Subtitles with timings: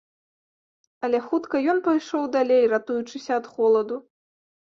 [1.07, 3.95] Але хутка ён пайшоў далей, ратуючыся ад холаду.